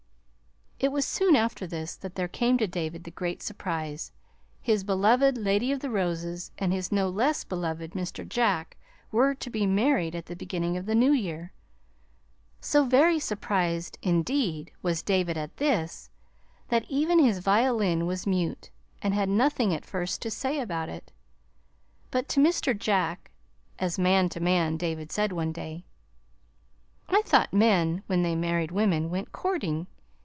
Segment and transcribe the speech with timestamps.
[0.83, 4.11] It was soon after this that there came to David the great surprise
[4.63, 8.27] his beloved Lady of the Roses and his no less beloved Mr.
[8.27, 8.77] Jack
[9.11, 11.53] were to be married at the beginning of the New Year.
[12.61, 16.09] So very surprised, indeed, was David at this,
[16.69, 18.71] that even his violin was mute,
[19.03, 21.11] and had nothing, at first, to say about it.
[22.09, 22.75] But to Mr.
[22.75, 23.29] Jack,
[23.77, 25.85] as man to man, David said one day:
[27.07, 29.85] "I thought men, when they married women, went courting.